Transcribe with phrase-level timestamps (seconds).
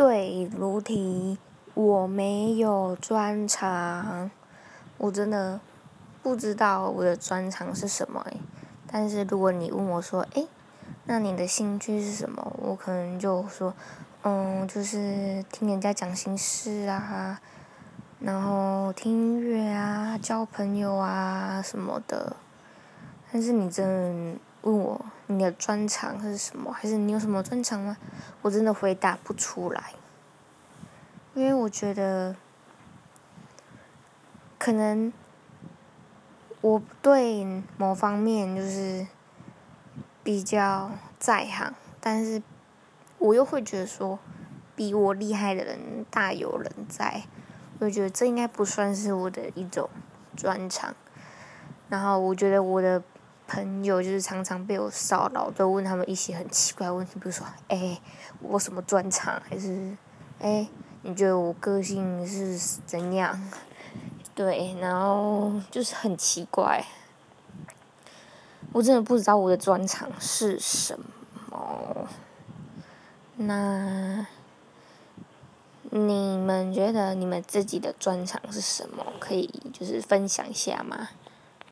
[0.00, 1.36] 对，如题，
[1.74, 4.30] 我没有专长，
[4.96, 5.60] 我真的
[6.22, 8.38] 不知道我的专长是什么诶。
[8.90, 10.48] 但是如果你问我说，诶，
[11.04, 12.50] 那你的兴趣是什么？
[12.62, 13.74] 我可能就说，
[14.22, 17.38] 嗯，就是听人家讲心事啊，
[18.20, 22.34] 然后听音乐啊，交朋友啊什么的。
[23.30, 27.96] 但是你真的问我你的专长是什么，还是你有什么专长吗？
[28.42, 29.94] 我真的回答不出来，
[31.34, 32.34] 因为我觉得
[34.58, 35.12] 可能
[36.60, 39.06] 我对某方面就是
[40.24, 42.42] 比较在行，但是
[43.18, 44.18] 我又会觉得说
[44.74, 47.22] 比我厉害的人大有人在，
[47.78, 49.88] 我觉得这应该不算是我的一种
[50.36, 50.94] 专长。
[51.88, 53.00] 然后我觉得我的。
[53.52, 58.00] 朋友就是常常被我骚扰，都问他们一些很奇怪的问题，比如说，哎，
[58.40, 59.96] 我什么专长，还是，
[60.38, 60.68] 哎，
[61.02, 63.50] 你觉得我个性是怎样？
[64.36, 66.84] 对，然后就是很奇怪，
[68.72, 70.96] 我真的不知道我的专长是什
[71.50, 72.08] 么。
[73.34, 74.24] 那
[75.90, 79.04] 你们觉得你们自己的专长是什么？
[79.18, 81.08] 可以就是分享一下吗？